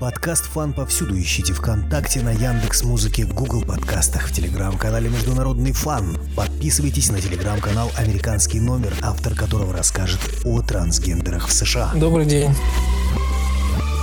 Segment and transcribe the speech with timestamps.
[0.00, 6.16] Подкаст «Фан» повсюду ищите ВКонтакте, на Яндекс Музыке, в Google подкастах, в Телеграм-канале «Международный фан».
[6.36, 11.90] Подписывайтесь на Телеграм-канал «Американский номер», автор которого расскажет о трансгендерах в США.
[11.96, 12.54] Добрый день.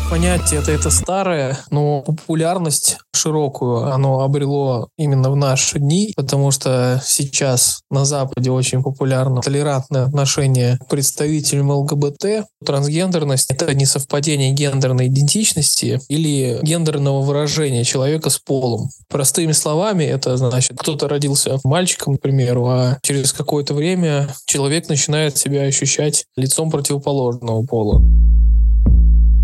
[0.09, 7.01] Понятие это, это старое, но популярность широкую оно обрело именно в наши дни, потому что
[7.03, 12.45] сейчас на Западе очень популярно толерантное отношение к представителям ЛГБТ.
[12.63, 18.89] Трансгендерность— это не совпадение гендерной идентичности или гендерного выражения человека с полом.
[19.09, 25.35] Простыми словами, это значит, кто-то родился мальчиком, к примеру, а через какое-то время человек начинает
[25.37, 28.03] себя ощущать лицом противоположного пола.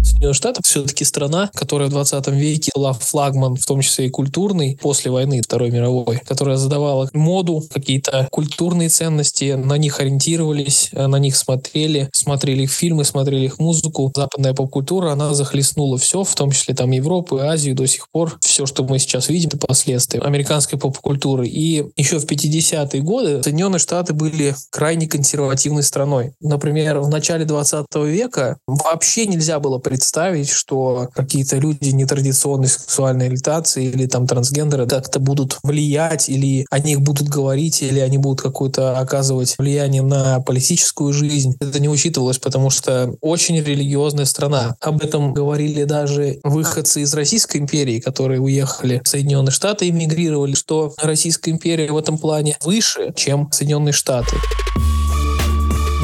[0.03, 4.77] Соединенных Штатов все-таки страна, которая в 20 веке была флагман, в том числе и культурный,
[4.81, 11.35] после войны Второй мировой, которая задавала моду, какие-то культурные ценности, на них ориентировались, на них
[11.35, 14.11] смотрели, смотрели их фильмы, смотрели их музыку.
[14.15, 18.37] Западная поп-культура, она захлестнула все, в том числе там Европу и Азию до сих пор.
[18.41, 21.47] Все, что мы сейчас видим, это последствия американской поп-культуры.
[21.47, 26.33] И еще в 50-е годы Соединенные Штаты были крайне консервативной страной.
[26.39, 33.87] Например, в начале 20 века вообще нельзя было представить что какие-то люди нетрадиционной сексуальной ориентации
[33.87, 38.97] или там трансгендеры как-то будут влиять, или о них будут говорить, или они будут какое-то
[38.97, 41.57] оказывать влияние на политическую жизнь.
[41.59, 44.77] Это не учитывалось, потому что очень религиозная страна.
[44.79, 50.93] Об этом говорили даже выходцы из Российской империи, которые уехали в Соединенные Штаты, эмигрировали, что
[51.01, 54.37] Российская империя в этом плане выше, чем Соединенные Штаты.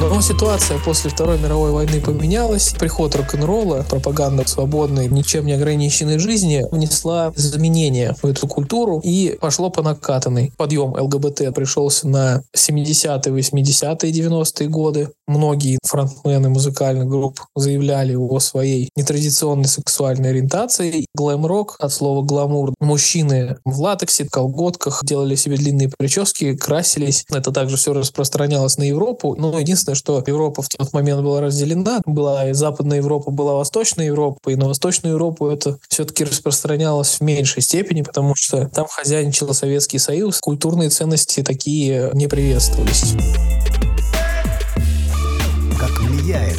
[0.10, 2.74] Но ситуация после Второй мировой войны поменялась.
[2.80, 9.70] Приход рок-н-ролла, пропаганда свободной, ничем не ограниченной жизни внесла изменения в эту культуру и пошло
[9.70, 10.52] по накатанной.
[10.58, 15.10] Подъем ЛГБТ пришелся на 70-е, 80-е, 90-е годы.
[15.28, 21.06] Многие фронтмены музыкальных групп заявляли о своей нетрадиционной сексуальной ориентации.
[21.16, 22.74] Глэм-рок от слова гламур.
[22.80, 27.26] Мужчины в латексе, колготках делали себе длинные прически, красились.
[27.30, 29.36] Это также все распространялось на Европу.
[29.38, 32.00] Но Единственное, что Европа в тот момент была разделена.
[32.06, 37.22] Была и Западная Европа, была Восточная Европа, и на Восточную Европу это все-таки распространялось в
[37.22, 40.40] меньшей степени, потому что там хозяйничал Советский Союз.
[40.40, 43.16] Культурные ценности такие не приветствовались.
[45.80, 46.58] Как влияет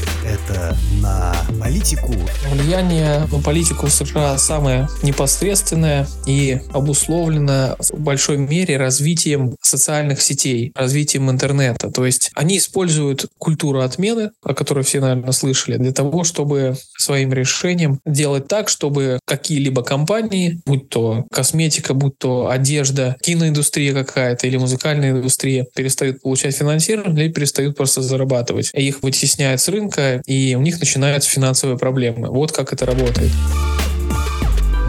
[0.49, 2.13] это на политику?
[2.51, 10.73] Влияние на политику в США самое непосредственное и обусловлено в большой мере развитием социальных сетей,
[10.75, 11.91] развитием интернета.
[11.91, 17.33] То есть они используют культуру отмены, о которой все, наверное, слышали, для того, чтобы своим
[17.33, 24.57] решением делать так, чтобы какие-либо компании, будь то косметика, будь то одежда, киноиндустрия какая-то или
[24.57, 28.71] музыкальная индустрия, перестают получать финансирование или перестают просто зарабатывать.
[28.75, 32.29] Их вытесняют с рынка, и у них начинаются финансовые проблемы.
[32.29, 33.31] Вот как это работает.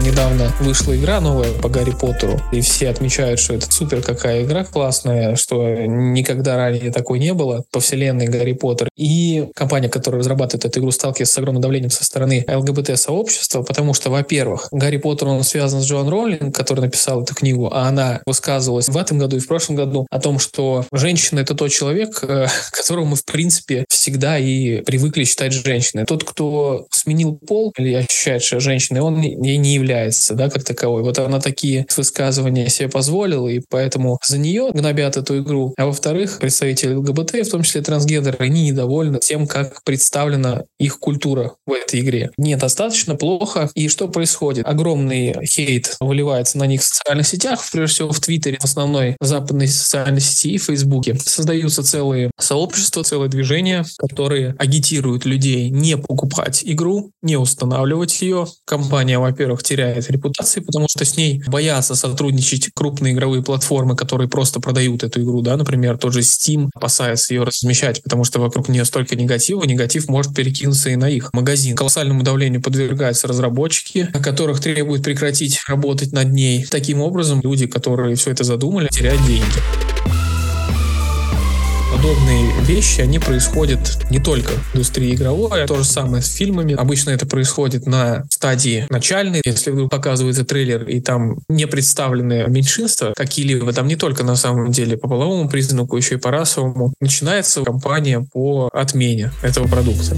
[0.02, 4.64] Недавно вышла игра новая по Гарри Поттеру, и все отмечают, что это супер какая игра
[4.64, 8.88] классная, что никогда ранее такой не было по вселенной Гарри Поттер.
[8.96, 14.08] И компания, которая разрабатывает эту игру, сталкивается с огромным давлением со стороны ЛГБТ-сообщества, потому что,
[14.08, 18.88] во-первых, Гарри Поттер, он связан с Джоан Роулинг, который написал эту книгу, а она высказывалась
[18.88, 22.46] в этом году и в прошлом году о том, что женщина— это тот человек, э,
[22.72, 26.06] которого мы, в принципе, всегда и привыкли считать женщиной.
[26.06, 30.64] Тот, кто сменил пол или ощущает, что женщиной, он ей не является является, да, как
[30.64, 31.02] таковой.
[31.02, 35.74] Вот она такие высказывания себе позволила, и поэтому за нее гнобят эту игру.
[35.76, 41.52] А во-вторых, представители ЛГБТ, в том числе трансгендеры, они недовольны тем, как представлена их культура
[41.66, 42.30] в этой игре.
[42.36, 43.70] Недостаточно плохо.
[43.74, 44.66] И что происходит?
[44.66, 49.68] Огромный хейт выливается на них в социальных сетях, прежде всего в Твиттере, в основной западной
[49.68, 51.16] социальной сети и Фейсбуке.
[51.18, 58.46] Создаются целые сообщества, целые движения, которые агитируют людей не покупать игру, не устанавливать ее.
[58.64, 64.28] Компания, во-первых, теряет теряет репутации, потому что с ней боятся сотрудничать крупные игровые платформы, которые
[64.28, 68.68] просто продают эту игру, да, например, тот же Steam опасается ее размещать, потому что вокруг
[68.68, 71.76] нее столько негатива, негатив может перекинуться и на их магазин.
[71.76, 76.66] Колоссальному давлению подвергаются разработчики, которых требуют прекратить работать над ней.
[76.70, 79.89] Таким образом, люди, которые все это задумали, теряют деньги
[82.00, 86.74] подобные вещи, они происходят не только в индустрии игровой, а то же самое с фильмами.
[86.74, 89.42] Обычно это происходит на стадии начальной.
[89.44, 94.70] Если вдруг показывается трейлер, и там не представлены меньшинства какие-либо, там не только на самом
[94.70, 100.16] деле по половому признаку, еще и по расовому, начинается кампания по отмене этого продукта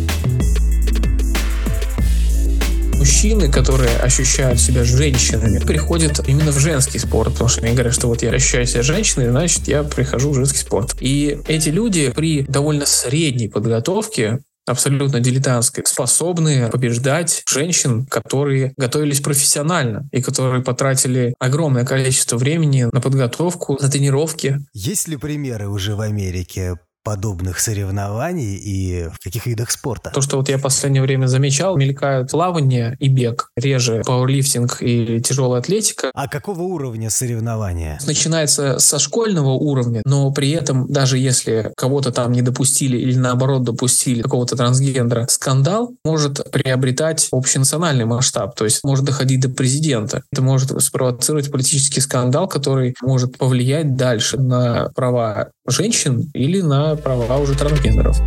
[3.23, 8.09] мужчины, которые ощущают себя женщинами, приходят именно в женский спорт, потому что мне говорят, что
[8.09, 10.97] вот я ощущаю себя женщиной, значит, я прихожу в женский спорт.
[10.99, 20.09] И эти люди при довольно средней подготовке абсолютно дилетантской, способные побеждать женщин, которые готовились профессионально
[20.11, 24.59] и которые потратили огромное количество времени на подготовку, на тренировки.
[24.73, 30.11] Есть ли примеры уже в Америке подобных соревнований и в каких видах спорта?
[30.15, 35.21] То, что вот я в последнее время замечал, мелькают плавание и бег, реже пауэрлифтинг и
[35.21, 36.11] тяжелая атлетика.
[36.15, 37.99] А какого уровня соревнования?
[38.07, 43.65] Начинается со школьного уровня, но при этом даже если кого-то там не допустили или наоборот
[43.65, 50.23] допустили какого-то трансгендера, скандал может приобретать общенациональный масштаб, то есть может доходить до президента.
[50.33, 57.39] Это может спровоцировать политический скандал, который может повлиять дальше на права женщин или на права
[57.39, 58.19] уже трансгендеров.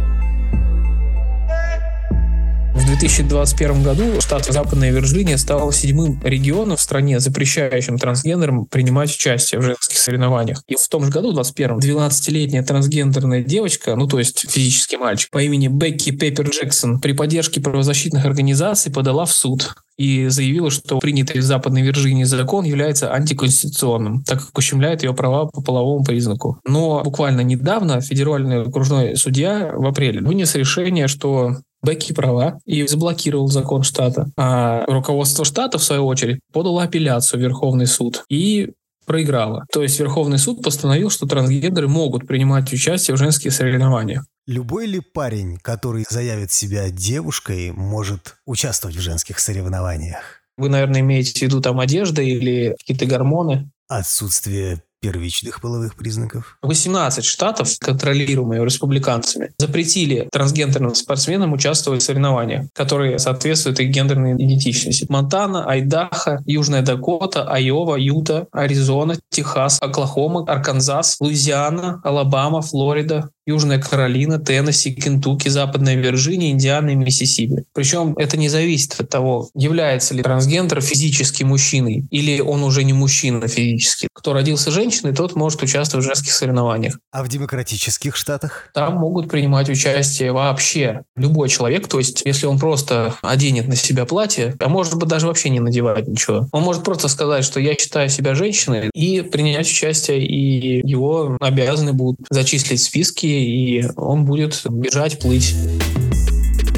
[2.85, 9.59] В 2021 году штат Западная Вирджиния стал седьмым регионом в стране, запрещающим трансгендерам принимать участие
[9.59, 10.61] в женских соревнованиях.
[10.67, 15.31] И в том же году, в 2021, 12-летняя трансгендерная девочка, ну то есть физический мальчик,
[15.31, 20.99] по имени Бекки Пеппер Джексон при поддержке правозащитных организаций подала в суд и заявила, что
[20.99, 26.59] принятый в Западной Вирджинии закон является антиконституционным, так как ущемляет ее права по половому признаку.
[26.67, 31.55] Но буквально недавно федеральный окружной судья в апреле вынес решение, что
[31.85, 34.27] Бекки права и заблокировал закон штата.
[34.37, 38.71] А руководство штата, в свою очередь, подало апелляцию в Верховный суд и
[39.05, 39.65] проиграла.
[39.71, 44.25] То есть Верховный суд постановил, что трансгендеры могут принимать участие в женских соревнованиях.
[44.47, 50.41] Любой ли парень, который заявит себя девушкой, может участвовать в женских соревнованиях?
[50.57, 53.69] Вы, наверное, имеете в виду там одежда или какие-то гормоны?
[53.87, 54.81] Отсутствие
[55.11, 56.57] первичных половых признаков.
[56.63, 65.05] 18 штатов, контролируемые республиканцами, запретили трансгендерным спортсменам участвовать в соревнованиях, которые соответствуют их гендерной идентичности.
[65.09, 74.39] Монтана, Айдахо, Южная Дакота, Айова, Юта, Аризона, Техас, Оклахома, Арканзас, Луизиана, Алабама, Флорида, Южная Каролина,
[74.39, 77.65] Теннесси, Кентукки, Западная Вирджиния, Индиана и Миссисипи.
[77.73, 82.93] Причем это не зависит от того, является ли трансгендер физически мужчиной или он уже не
[82.93, 84.07] мужчина физически.
[84.13, 86.97] Кто родился женщиной, тот может участвовать в женских соревнованиях.
[87.11, 88.69] А в демократических штатах?
[88.73, 91.87] Там могут принимать участие вообще любой человек.
[91.87, 95.59] То есть, если он просто оденет на себя платье, а может быть даже вообще не
[95.59, 100.87] надевать ничего, он может просто сказать, что я считаю себя женщиной и принять участие, и
[100.87, 105.55] его обязаны будут зачислить в списки и он будет бежать, плыть.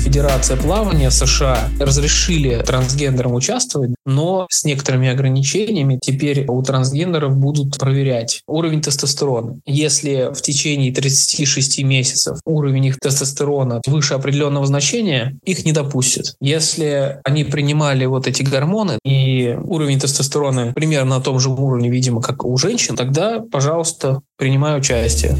[0.07, 8.41] Федерация плавания США разрешили трансгендерам участвовать, но с некоторыми ограничениями теперь у трансгендеров будут проверять
[8.47, 9.59] уровень тестостерона.
[9.65, 16.35] Если в течение 36 месяцев уровень их тестостерона выше определенного значения, их не допустят.
[16.39, 22.21] Если они принимали вот эти гормоны и уровень тестостерона примерно на том же уровне, видимо,
[22.21, 25.35] как у женщин, тогда, пожалуйста, принимай участие.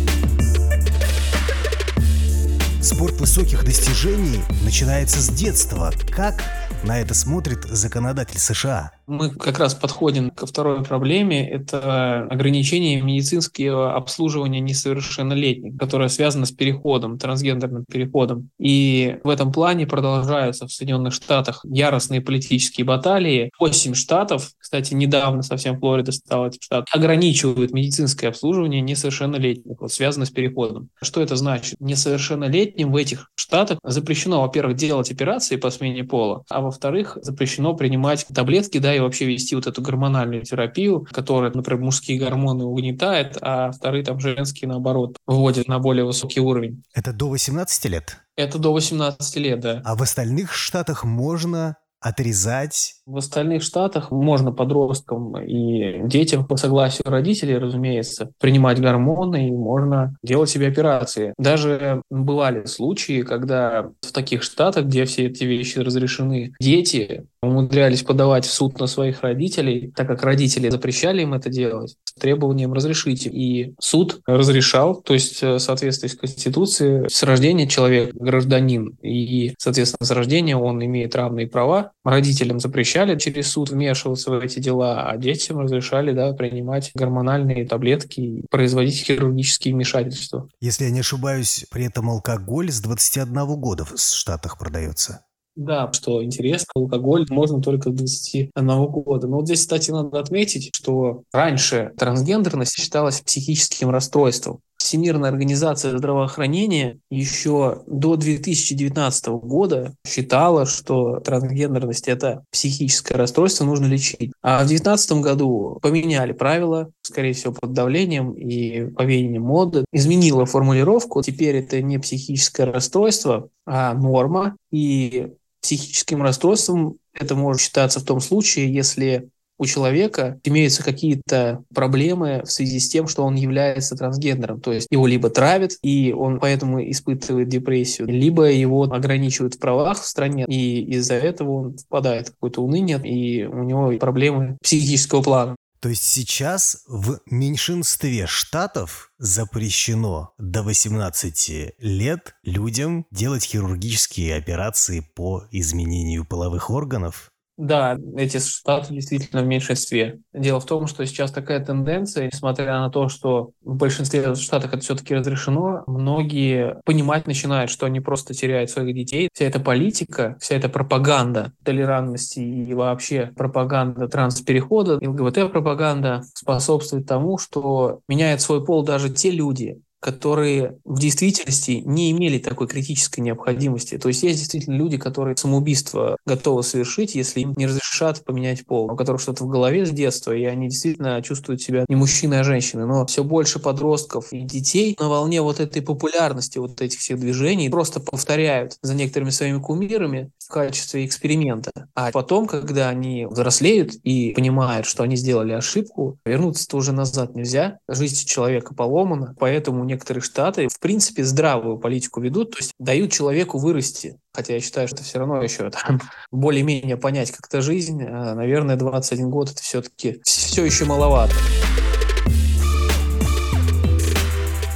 [2.88, 5.92] Спорт высоких достижений начинается с детства.
[6.10, 6.42] Как
[6.86, 8.97] на это смотрит законодатель США?
[9.08, 11.50] Мы как раз подходим ко второй проблеме.
[11.50, 18.50] Это ограничение медицинского обслуживания несовершеннолетних, которое связано с переходом, трансгендерным переходом.
[18.60, 23.50] И в этом плане продолжаются в Соединенных Штатах яростные политические баталии.
[23.58, 30.26] Восемь штатов, кстати, недавно совсем Флорида стала этим штатом, ограничивают медицинское обслуживание несовершеннолетних, вот, связано
[30.26, 30.90] с переходом.
[31.02, 31.80] Что это значит?
[31.80, 38.26] Несовершеннолетним в этих штатах запрещено, во-первых, делать операции по смене пола, а во-вторых, запрещено принимать
[38.34, 43.72] таблетки, да, и вообще вести вот эту гормональную терапию, которая, например, мужские гормоны угнетает, а
[43.72, 46.84] вторые там женские, наоборот, вводят на более высокий уровень.
[46.94, 48.18] Это до 18 лет?
[48.36, 49.82] Это до 18 лет, да.
[49.86, 52.97] А в остальных штатах можно отрезать?
[53.08, 60.18] В остальных штатах можно подросткам и детям по согласию родителей, разумеется, принимать гормоны и можно
[60.22, 61.34] делать себе операции.
[61.38, 68.46] Даже бывали случаи, когда в таких штатах, где все эти вещи разрешены, дети умудрялись подавать
[68.46, 73.26] в суд на своих родителей, так как родители запрещали им это делать, с требованием разрешить.
[73.26, 79.54] И суд разрешал, то есть э, в соответствии с Конституцией, с рождения человек гражданин, и,
[79.58, 81.94] соответственно, с рождения он имеет равные права.
[82.04, 88.20] Родителям запрещали через суд вмешиваться в эти дела, а детям разрешали да, принимать гормональные таблетки
[88.20, 90.50] и производить хирургические вмешательства.
[90.60, 95.22] Если я не ошибаюсь, при этом алкоголь с 21 года в Штатах продается.
[95.58, 98.52] Да, что интересно, алкоголь можно только до 21
[98.86, 99.28] года.
[99.28, 104.60] Но вот здесь, кстати, надо отметить, что раньше трансгендерность считалась психическим расстройством.
[104.78, 114.32] Всемирная организация здравоохранения еще до 2019 года считала, что трансгендерность– это психическое расстройство, нужно лечить.
[114.42, 121.22] А в 2019 году поменяли правила, скорее всего, под давлением и повеянием моды, изменила формулировку.
[121.22, 124.56] Теперь это не психическое расстройство, а норма.
[124.72, 132.44] И психическим расстройством это может считаться в том случае, если у человека имеются какие-то проблемы
[132.46, 134.62] в связи с тем, что он является трансгендером.
[134.62, 140.02] То есть его либо травят, и он поэтому испытывает депрессию, либо его ограничивают в правах
[140.02, 145.22] в стране, и из-за этого он впадает в какое-то уныние, и у него проблемы психического
[145.22, 145.56] плана.
[145.80, 155.44] То есть сейчас в меньшинстве штатов запрещено до 18 лет людям делать хирургические операции по
[155.52, 157.30] изменению половых органов?
[157.58, 160.20] Да, эти штаты действительно в меньшинстве.
[160.32, 164.84] Дело в том, что сейчас такая тенденция, несмотря на то, что в большинстве штатов это
[164.84, 169.30] все-таки разрешено, многие понимать начинают, что они просто теряют своих детей.
[169.34, 178.02] Вся эта политика, вся эта пропаганда толерантности и вообще пропаганда трансперехода, ЛГБТ-пропаганда способствует тому, что
[178.08, 183.98] меняет свой пол даже те люди, которые в действительности не имели такой критической необходимости.
[183.98, 188.92] То есть есть действительно люди, которые самоубийство готовы совершить, если им не разрешат поменять пол,
[188.92, 192.44] у которых что-то в голове с детства, и они действительно чувствуют себя не мужчиной, а
[192.44, 192.86] женщиной.
[192.86, 197.70] Но все больше подростков и детей на волне вот этой популярности вот этих всех движений
[197.70, 201.72] просто повторяют за некоторыми своими кумирами в качестве эксперимента.
[201.96, 207.80] А потом, когда они взрослеют и понимают, что они сделали ошибку, вернуться-то уже назад нельзя.
[207.88, 213.58] Жизнь человека поломана, поэтому некоторые штаты, в принципе, здравую политику ведут, то есть дают человеку
[213.58, 214.20] вырасти.
[214.34, 216.02] Хотя я считаю, что все равно еще там
[216.32, 221.34] более-менее понять как-то жизнь, а, наверное, 21 год это все-таки все еще маловато.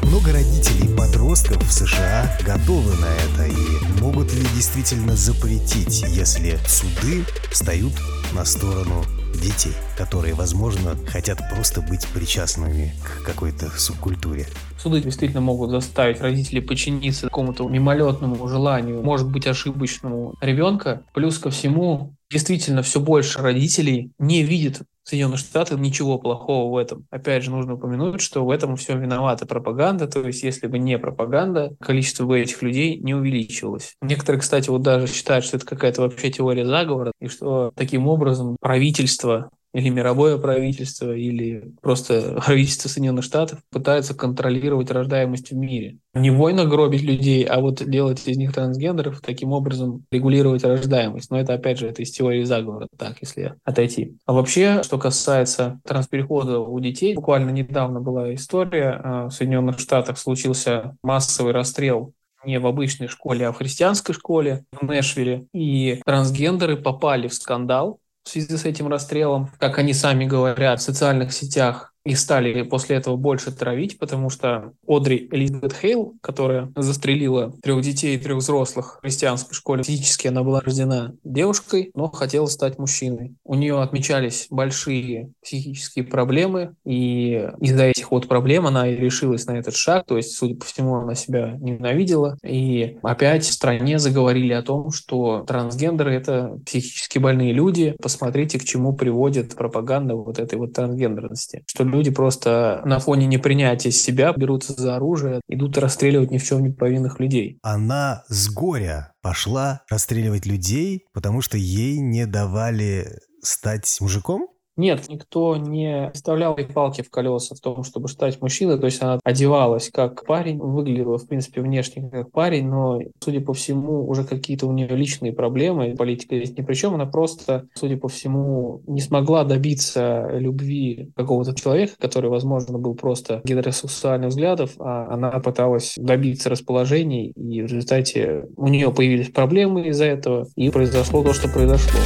[0.04, 7.24] Много родителей подростков в США готовы на это и могут ли действительно запретить, если суды
[7.52, 7.94] встают
[8.34, 9.06] на сторону
[9.42, 14.46] детей, которые, возможно, хотят просто быть причастными к какой-то субкультуре.
[14.78, 21.02] Суды действительно могут заставить родителей подчиниться какому-то мимолетному желанию, может быть, ошибочному ребенка.
[21.14, 27.06] Плюс ко всему, действительно, все больше родителей не видят Соединенных Штатах ничего плохого в этом.
[27.10, 30.98] Опять же, нужно упомянуть, что в этом все виновата пропаганда, то есть если бы не
[30.98, 33.96] пропаганда, количество бы этих людей не увеличивалось.
[34.02, 38.58] Некоторые, кстати, вот даже считают, что это какая-то вообще теория заговора, и что таким образом
[38.60, 45.98] правительство или мировое правительство, или просто правительство Соединенных Штатов пытаются контролировать рождаемость в мире.
[46.14, 51.32] Не война гробить людей, а вот делать из них трансгендеров, таким образом регулировать рождаемость.
[51.32, 54.18] Но это, опять же, это из теории заговора, так, если отойти.
[54.26, 60.18] А вообще, что касается трансперехода у детей, буквально недавно была история, а, в Соединенных Штатах
[60.18, 62.14] случился массовый расстрел
[62.44, 65.46] не в обычной школе, а в христианской школе в Нэшвилле.
[65.54, 69.52] И трансгендеры попали в скандал, в связи с этим расстрелом.
[69.60, 74.74] Как они сами говорят в социальных сетях, их стали после этого больше травить, потому что
[74.88, 80.44] Одри Элизабет Хейл, которая застрелила трех детей и трех взрослых в христианской школе, физически она
[80.44, 83.36] была рождена девушкой, но хотела стать мужчиной.
[83.44, 89.52] У нее отмечались большие психические проблемы, и из-за этих вот проблем она и решилась на
[89.52, 92.38] этот шаг, то есть, судя по всему, она себя ненавидела.
[92.44, 97.96] И опять в стране заговорили о том, что трансгендеры— это психически больные люди.
[98.02, 101.64] Посмотрите, к чему приводит пропаганда вот этой вот трансгендерности.
[101.68, 106.64] Что люди просто на фоне непринятия себя берутся за оружие, идут расстреливать ни в чем
[106.64, 107.60] не повинных людей.
[107.62, 114.48] Она с горя пошла расстреливать людей, потому что ей не давали стать мужиком?
[114.78, 118.80] Нет, никто не вставлял ей палки в колеса в том, чтобы стать мужчиной.
[118.80, 123.54] То есть она одевалась как парень, выглядела, в принципе, внешне как парень, но, судя по
[123.54, 125.96] всему, уже какие-то у нее личные проблемы.
[125.98, 126.96] Политика здесь ни при чем.
[126.96, 133.42] Она просто, судя по всему, не смогла добиться любви какого-то человека, который, возможно, был просто
[133.44, 140.06] гетеросексуальных взглядов, а она пыталась добиться расположений, и в результате у нее появились проблемы из-за
[140.06, 142.00] этого, и произошло то, что произошло.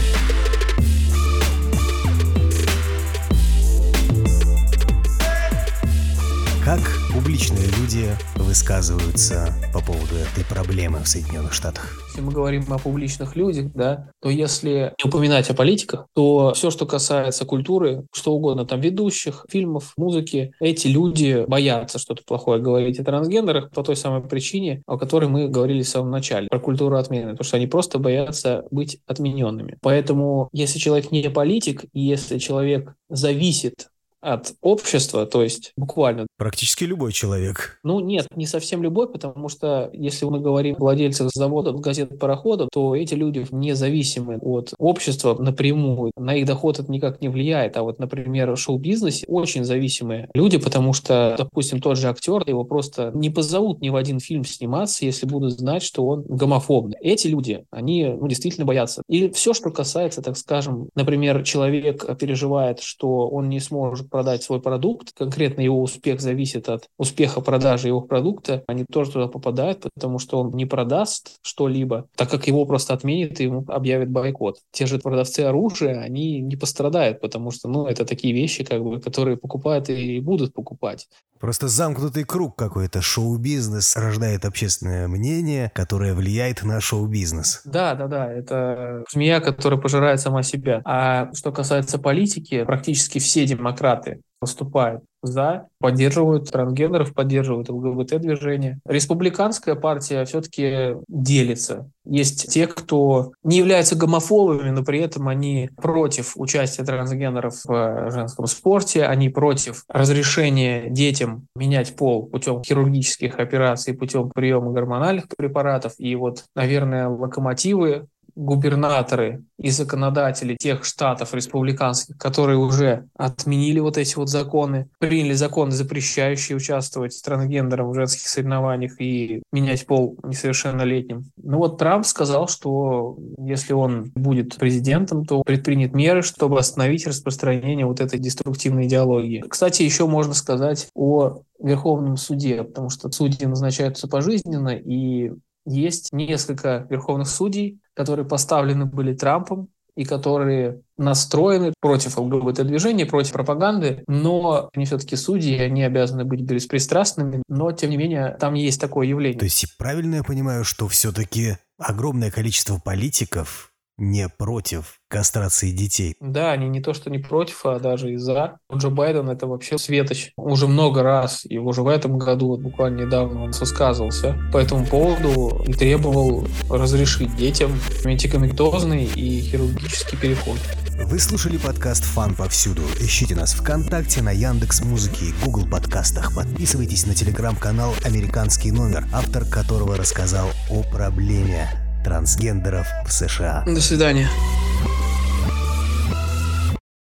[8.35, 12.01] Высказываются по поводу этой проблемы в Соединенных Штатах?
[12.09, 16.71] Если мы говорим о публичных людях, да, то если не упоминать о политиках, то все,
[16.71, 22.99] что касается культуры, что угодно, там ведущих, фильмов, музыки, эти люди боятся что-то плохое говорить
[22.99, 26.97] о трансгендерах по той самой причине, о которой мы говорили в самом начале, про культуру
[26.97, 29.77] отмены, потому что они просто боятся быть отмененными.
[29.81, 33.89] Поэтому, если человек не политик, и если человек зависит
[34.25, 36.25] от общества, то есть буквально.
[36.37, 37.79] Практически любой человек.
[37.83, 42.69] Ну нет, не совсем любой, потому что если мы говорим о владельцах заводов, газет, пароходов,
[42.71, 46.11] то эти люди независимы от общества напрямую.
[46.17, 47.77] На их доход это никак не влияет.
[47.77, 52.63] А вот, например, в шоу-бизнесе очень зависимые люди, потому что, допустим, тот же актер, его
[52.63, 56.97] просто не позовут ни в один фильм сниматься, если будут знать, что он гомофобный.
[56.99, 59.03] Эти люди, они ну, действительно боятся.
[59.07, 64.61] И все, что касается, так скажем, например, человек переживает, что он не сможет продать свой
[64.61, 70.19] продукт, конкретно его успех зависит от успеха продажи его продукта, они тоже туда попадают, потому
[70.19, 74.59] что он не продаст что-либо, так как его просто отменят и ему объявят бойкот.
[74.71, 79.01] Те же продавцы оружия, они не пострадают, потому что, ну, это такие вещи, как бы,
[79.01, 81.09] которые покупают и будут покупать.
[81.39, 83.01] Просто замкнутый круг какой-то.
[83.01, 87.61] Шоу-бизнес рождает общественное мнение, которое влияет на шоу-бизнес.
[87.65, 88.31] Да, да, да.
[88.31, 90.81] Это змея, которая пожирает сама себя.
[90.85, 94.04] А что касается политики, практически все демократы
[94.41, 98.79] выступают за, поддерживают трансгендеров, поддерживают ЛГБТ-движение.
[98.85, 101.89] Республиканская партия все-таки делится.
[102.05, 108.45] Есть те, кто не являются гомофобами, но при этом они против участия трансгендеров в женском
[108.45, 115.93] спорте, они против разрешения детям менять пол путем хирургических операций, путем приема гормональных препаратов.
[115.97, 124.15] И вот, наверное, локомотивы губернаторы и законодатели тех штатов республиканских, которые уже отменили вот эти
[124.15, 131.31] вот законы, приняли законы, запрещающие участвовать трансгендерам в женских соревнованиях и менять пол несовершеннолетним.
[131.37, 137.85] Ну вот Трамп сказал, что если он будет президентом, то предпринят меры, чтобы остановить распространение
[137.85, 139.43] вот этой деструктивной идеологии.
[139.47, 145.31] Кстати, еще можно сказать о Верховном суде, потому что судьи назначаются пожизненно, и
[145.65, 154.03] есть несколько верховных судей, которые поставлены были Трампом и которые настроены против ЛГБТ-движения, против пропаганды,
[154.07, 159.07] но они все-таки судьи, они обязаны быть беспристрастными, но, тем не менее, там есть такое
[159.07, 159.39] явление.
[159.39, 166.15] То есть правильно я понимаю, что все-таки огромное количество политиков не против кастрации детей.
[166.19, 168.57] Да, они не то, что не против, а даже и за.
[168.73, 170.31] Джо Байден это вообще светоч.
[170.37, 174.85] Уже много раз, и уже в этом году, вот буквально недавно он высказывался по этому
[174.85, 177.71] поводу и требовал разрешить детям
[178.03, 180.57] медикаментозный и хирургический переход.
[181.03, 182.81] Вы слушали подкаст «Фан повсюду».
[182.99, 186.33] Ищите нас ВКонтакте, на Яндекс Музыке и Google подкастах.
[186.33, 193.63] Подписывайтесь на телеграм-канал «Американский номер», автор которого рассказал о проблеме трансгендеров в США.
[193.65, 194.29] До свидания.